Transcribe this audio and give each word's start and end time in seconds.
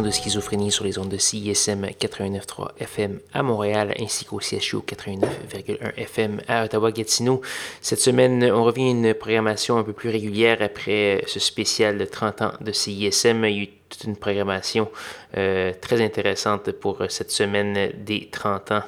De 0.00 0.10
Schizophrénie 0.10 0.72
sur 0.72 0.84
les 0.84 0.98
ondes 0.98 1.10
de 1.10 1.18
CISM 1.18 1.84
89.3 1.84 2.70
FM 2.78 3.18
à 3.34 3.42
Montréal 3.42 3.94
ainsi 4.00 4.24
qu'au 4.24 4.40
CHU 4.40 4.78
89.1 4.78 5.94
FM 5.96 6.40
à 6.48 6.64
Ottawa-Gatineau. 6.64 7.42
Cette 7.82 7.98
semaine, 7.98 8.42
on 8.50 8.64
revient 8.64 8.86
à 8.86 8.90
une 8.90 9.12
programmation 9.12 9.76
un 9.76 9.82
peu 9.82 9.92
plus 9.92 10.08
régulière 10.08 10.58
après 10.62 11.22
ce 11.26 11.38
spécial 11.38 11.98
de 11.98 12.06
30 12.06 12.42
ans 12.42 12.52
de 12.62 12.72
CISM. 12.72 13.44
Il 13.44 13.50
y 13.50 13.60
a 13.60 13.62
eu 13.64 13.68
toute 13.90 14.04
une 14.04 14.16
programmation 14.16 14.90
euh, 15.36 15.72
très 15.78 16.02
intéressante 16.02 16.72
pour 16.72 17.02
cette 17.10 17.30
semaine 17.30 17.92
des 17.98 18.30
30 18.30 18.72
ans 18.72 18.84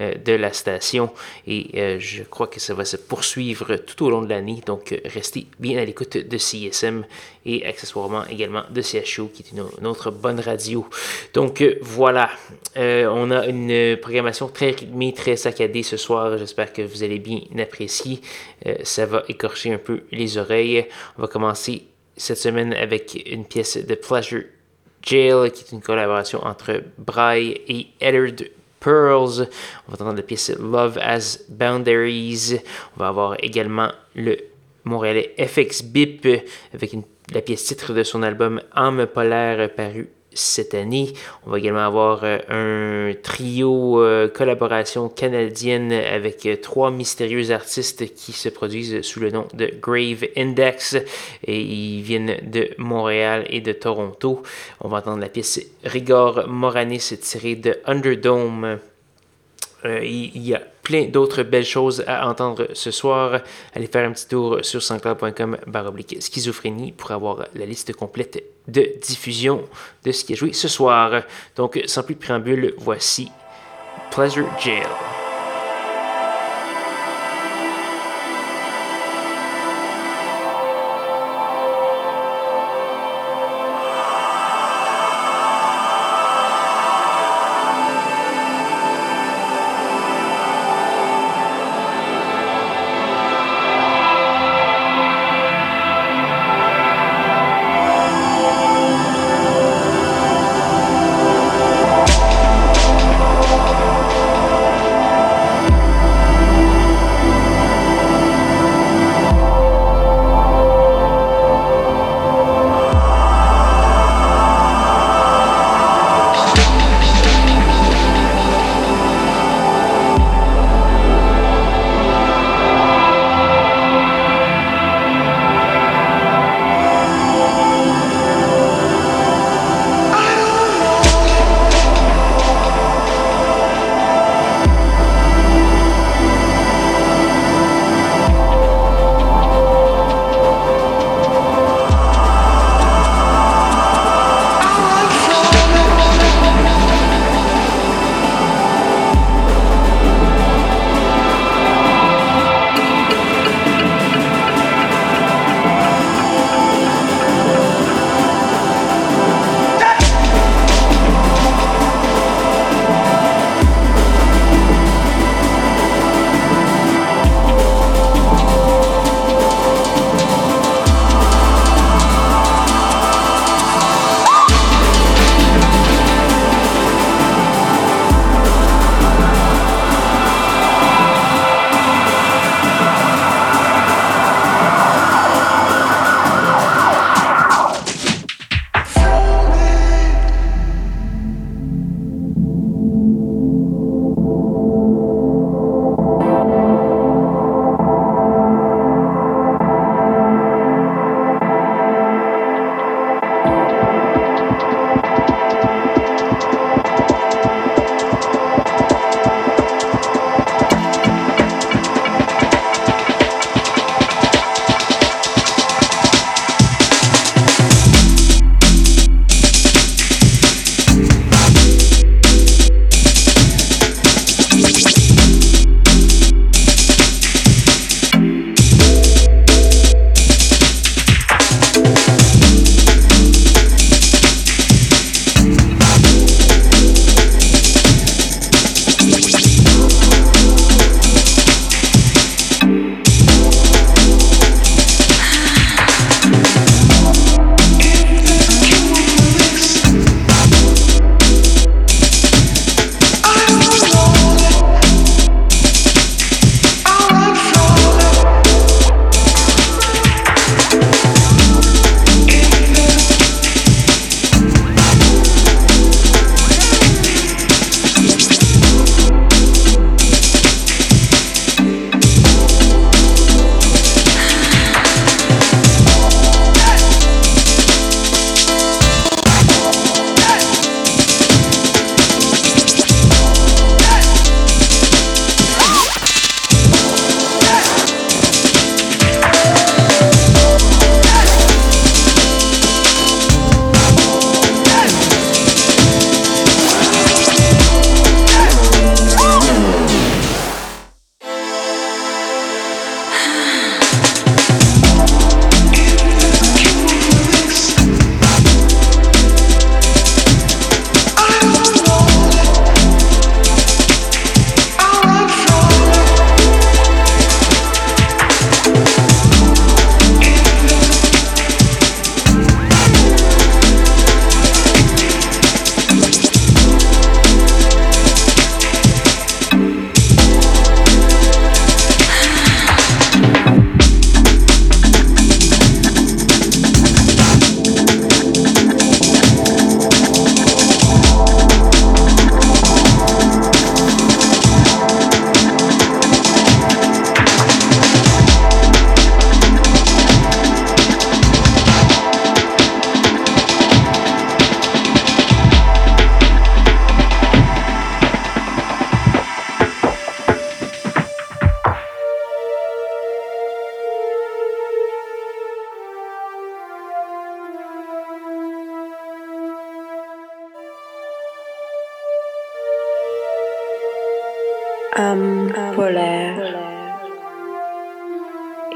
de 0.00 0.32
la 0.32 0.52
station 0.52 1.10
et 1.46 1.70
euh, 1.74 1.98
je 1.98 2.22
crois 2.22 2.46
que 2.46 2.60
ça 2.60 2.74
va 2.74 2.84
se 2.84 2.96
poursuivre 2.96 3.76
tout 3.76 4.04
au 4.04 4.10
long 4.10 4.22
de 4.22 4.28
l'année. 4.28 4.60
Donc 4.64 4.92
euh, 4.92 4.98
restez 5.04 5.46
bien 5.58 5.78
à 5.78 5.84
l'écoute 5.84 6.16
de 6.16 6.38
CSM 6.38 7.04
et 7.44 7.66
accessoirement 7.66 8.24
également 8.26 8.62
de 8.70 8.80
CHO 8.80 9.28
qui 9.34 9.42
est 9.42 9.52
une, 9.52 9.86
autre 9.86 10.10
bonne 10.10 10.40
radio. 10.40 10.86
Donc 11.34 11.64
voilà, 11.80 12.30
on 12.76 13.30
a 13.30 13.46
une 13.46 13.96
programmation 13.96 14.48
très 14.48 14.70
rythmée, 14.70 15.14
très 15.14 15.36
saccadée 15.36 15.82
ce 15.82 15.96
soir. 15.96 16.36
J'espère 16.36 16.72
que 16.72 16.82
vous 16.82 17.02
allez 17.02 17.18
bien 17.18 17.40
apprécier. 17.58 18.20
ça 18.82 19.06
va 19.06 19.24
écorcher 19.28 19.72
un 19.72 19.78
peu 19.78 20.02
les 20.12 20.36
oreilles. 20.36 20.86
On 21.16 21.22
va 21.22 21.28
commencer 21.28 21.84
cette 22.16 22.38
semaine 22.38 22.74
avec 22.74 23.22
une 23.26 23.46
pièce 23.46 23.78
de 23.78 23.94
Pleasure 23.94 24.42
Jail, 25.02 25.50
qui 25.52 25.64
est 25.64 25.72
une 25.72 25.80
collaboration 25.80 26.44
entre 26.44 26.82
Bry 26.98 27.60
et 27.68 27.86
Eddard 28.00 28.48
Pearls. 28.80 29.48
On 29.86 29.92
va 29.92 29.94
entendre 29.94 30.16
la 30.16 30.22
pièce 30.22 30.50
Love 30.58 30.98
as 30.98 31.40
Boundaries. 31.48 32.60
On 32.96 33.00
va 33.00 33.08
avoir 33.08 33.36
également 33.42 33.92
le 34.14 34.36
Montréalais 34.84 35.34
FX 35.38 35.82
Bip 35.82 36.26
avec 36.72 36.96
la 37.32 37.40
pièce 37.42 37.64
titre 37.64 37.92
de 37.92 38.02
son 38.02 38.22
album 38.22 38.60
Âme 38.74 39.06
polaire 39.06 39.72
paru 39.74 40.08
cette 40.38 40.74
année. 40.74 41.12
On 41.46 41.50
va 41.50 41.58
également 41.58 41.84
avoir 41.84 42.20
euh, 42.22 42.38
un 42.48 43.14
trio 43.14 44.00
euh, 44.02 44.28
collaboration 44.28 45.08
canadienne 45.08 45.92
avec 45.92 46.46
euh, 46.46 46.56
trois 46.56 46.90
mystérieux 46.90 47.50
artistes 47.50 48.14
qui 48.14 48.32
se 48.32 48.48
produisent 48.48 49.02
sous 49.02 49.20
le 49.20 49.30
nom 49.30 49.46
de 49.54 49.72
Grave 49.80 50.26
Index 50.36 50.96
et 51.44 51.60
ils 51.60 52.02
viennent 52.02 52.38
de 52.42 52.70
Montréal 52.78 53.46
et 53.50 53.60
de 53.60 53.72
Toronto. 53.72 54.42
On 54.80 54.88
va 54.88 54.98
entendre 54.98 55.20
la 55.20 55.28
pièce 55.28 55.60
Rigor 55.84 56.48
Moranis 56.48 57.18
tirée 57.20 57.56
de 57.56 57.78
Underdome. 57.84 58.78
il 59.84 60.46
y 60.46 60.54
a 60.54 60.62
plein 60.88 61.04
d'autres 61.04 61.42
belles 61.42 61.66
choses 61.66 62.02
à 62.06 62.26
entendre 62.26 62.68
ce 62.72 62.90
soir. 62.90 63.42
Allez 63.74 63.88
faire 63.88 64.08
un 64.08 64.12
petit 64.12 64.26
tour 64.26 64.60
sur 64.62 64.82
sanscloud.com 64.82 65.58
baroblique 65.66 66.16
schizophrénie 66.18 66.92
pour 66.92 67.10
avoir 67.10 67.44
la 67.54 67.66
liste 67.66 67.92
complète 67.92 68.42
de 68.66 68.94
diffusion 68.98 69.64
de 70.02 70.12
ce 70.12 70.24
qui 70.24 70.32
est 70.32 70.36
joué 70.36 70.54
ce 70.54 70.66
soir. 70.66 71.24
Donc, 71.56 71.78
sans 71.84 72.02
plus 72.02 72.14
de 72.14 72.20
préambule, 72.20 72.72
voici 72.78 73.30
Pleasure 74.10 74.48
Jail. 74.58 74.86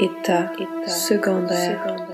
état, 0.03 0.51
secondaire. 0.87 2.12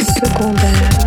Segunda. 0.00 1.01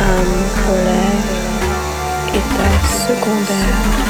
un 0.00 0.24
problème 0.62 1.22
est 2.34 2.48
secondaire. 2.86 4.01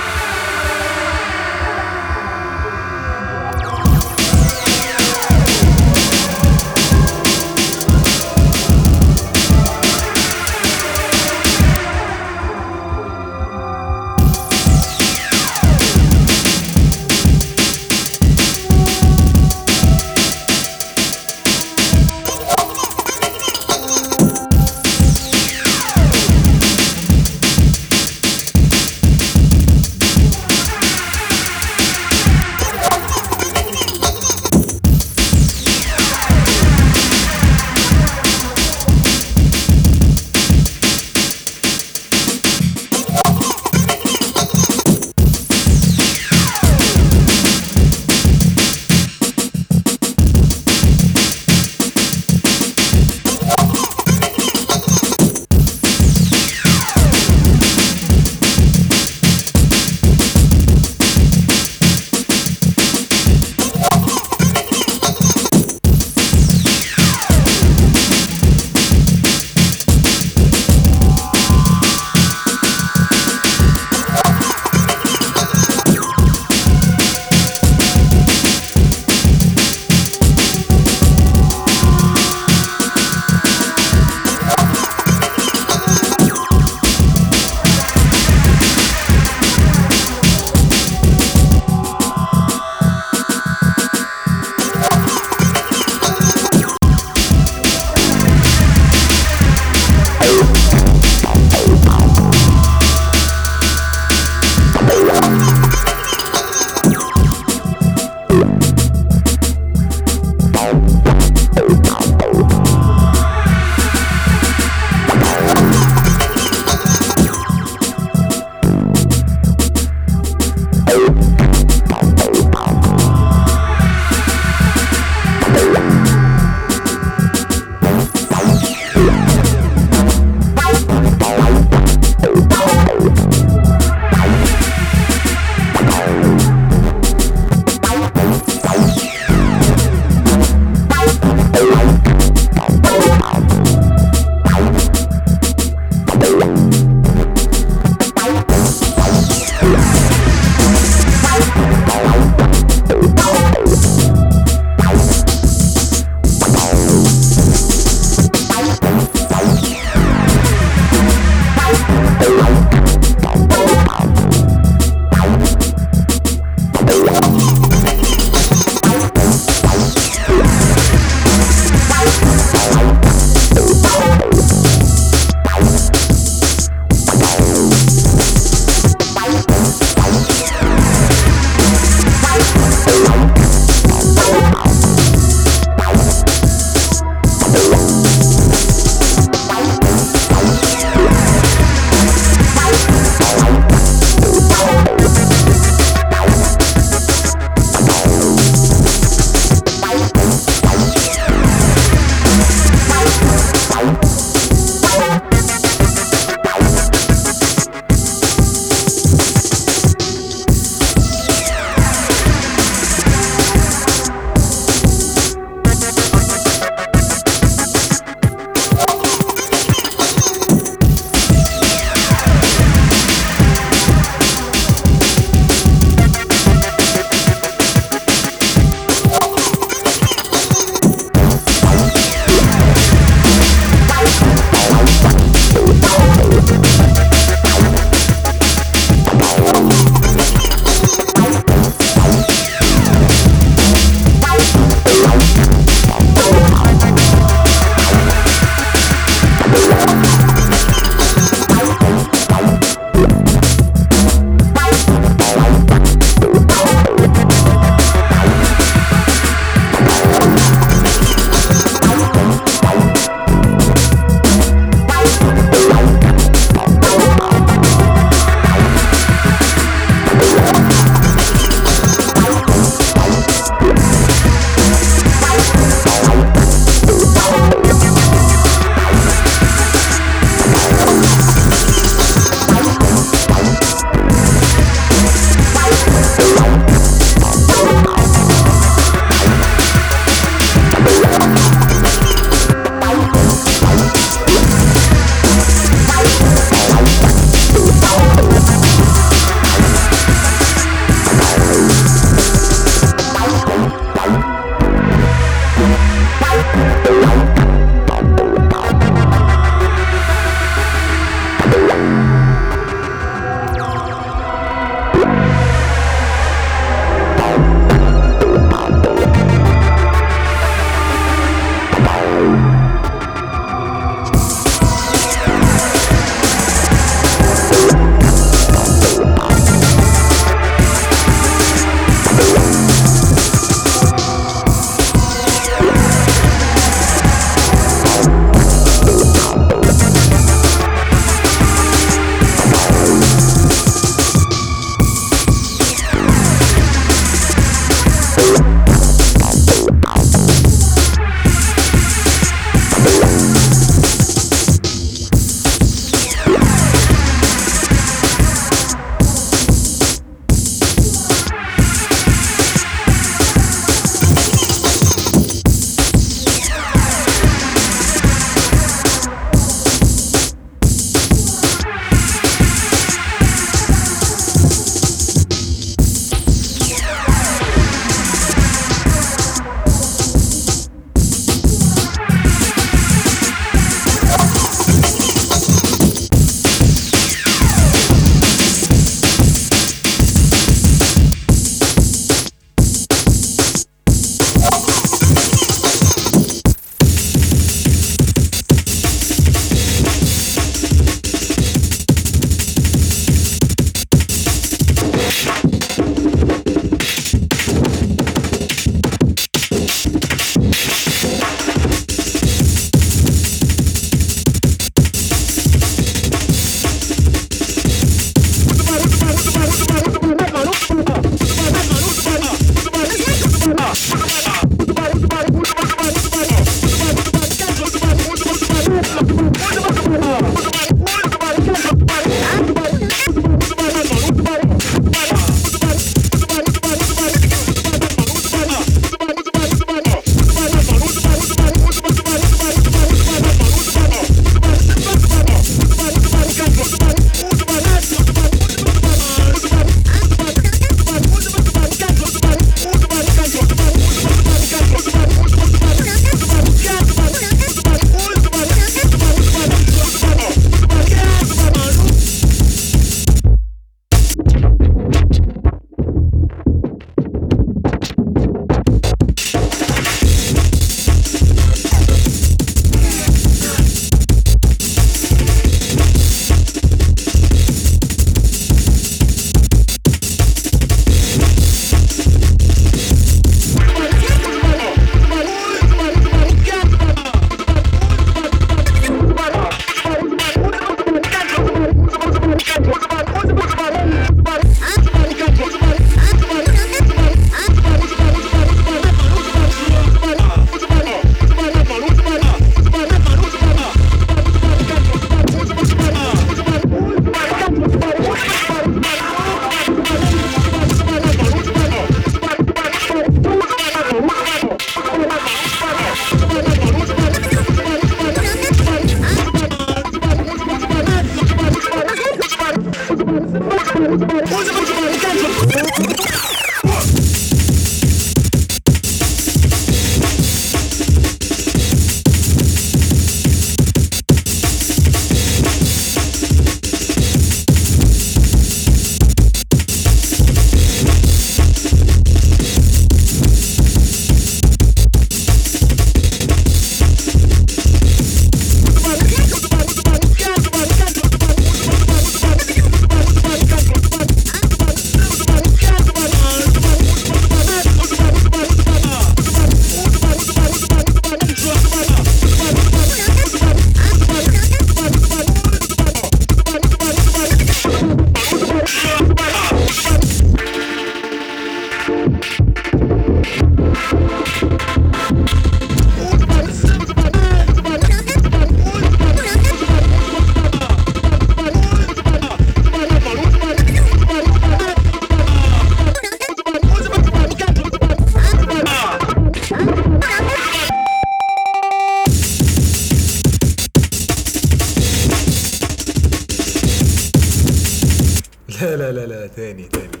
لا 598.61 598.75
لا 598.75 598.91
لا 598.91 599.05
لا 599.05 599.27
تاني 599.27 599.63
تاني. 599.63 600.00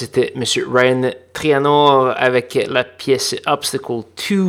C'était 0.00 0.32
M. 0.34 0.44
Ryan 0.72 1.10
Trianor 1.34 2.14
avec 2.16 2.58
la 2.68 2.84
pièce 2.84 3.36
Obstacle 3.46 4.02
2. 4.30 4.44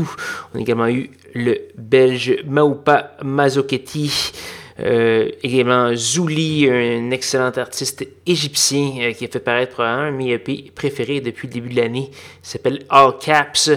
On 0.53 0.57
a 0.57 0.61
également 0.61 0.87
eu 0.87 1.11
le 1.35 1.57
belge 1.75 2.37
Maupa 2.45 3.17
Mazzochetti. 3.21 4.31
Euh, 4.79 5.29
également 5.43 5.93
Zouli, 5.95 6.69
un 6.69 7.11
excellent 7.11 7.51
artiste 7.51 8.07
égyptien 8.25 8.93
euh, 9.01 9.11
qui 9.13 9.25
a 9.25 9.27
fait 9.27 9.39
paraître 9.39 9.73
probablement 9.73 10.17
mes 10.17 10.31
EP 10.31 10.71
préférés 10.73 11.21
depuis 11.21 11.47
le 11.47 11.53
début 11.53 11.69
de 11.69 11.75
l'année. 11.75 12.09
Il 12.11 12.47
s'appelle 12.47 12.85
All 12.89 13.17
Caps. 13.19 13.69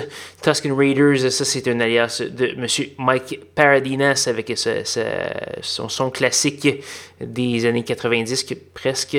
Tuscan 0.43 0.75
Raiders, 0.77 1.31
ça 1.33 1.45
c'est 1.45 1.67
un 1.69 1.81
alias 1.81 2.23
de 2.31 2.47
M. 2.47 2.67
Mike 2.99 3.41
Paradinas 3.55 4.27
avec 4.29 4.53
son 5.63 5.89
son 5.89 6.11
classique 6.11 6.69
des 7.21 7.67
années 7.67 7.83
90 7.83 8.45
que 8.45 8.55
presque. 8.55 9.19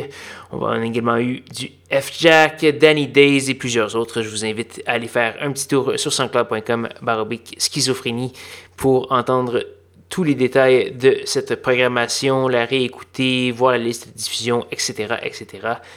On 0.52 0.66
a 0.66 0.86
également 0.86 1.18
eu 1.18 1.42
du 1.54 1.72
F-Jack, 1.92 2.66
Danny 2.80 3.08
Days 3.08 3.50
et 3.50 3.56
plusieurs 3.56 3.96
autres. 3.96 4.22
Je 4.22 4.30
vous 4.30 4.46
invite 4.46 4.82
à 4.86 4.94
aller 4.94 5.08
faire 5.08 5.36
un 5.42 5.52
petit 5.52 5.68
tour 5.68 5.94
sur 5.98 6.14
sanscloud.com 6.14 6.90
baroblique 7.02 7.56
schizophrénie 7.58 8.34
pour 8.76 9.12
entendre 9.12 9.64
tous 10.10 10.24
les 10.24 10.36
détails 10.36 10.91
de 10.91 11.22
cette 11.26 11.62
programmation, 11.62 12.47
la 12.47 12.66
réécouter, 12.66 13.51
voir 13.51 13.74
la 13.74 13.80
liste 13.80 14.08
de 14.08 14.14
diffusion, 14.14 14.66
etc., 14.72 15.16
etc. 15.24 15.47